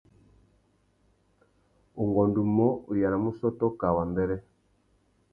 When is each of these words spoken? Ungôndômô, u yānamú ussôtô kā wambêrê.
Ungôndômô, 2.03 2.69
u 2.89 2.93
yānamú 3.01 3.29
ussôtô 3.35 3.67
kā 3.83 3.87
wambêrê. 3.97 4.37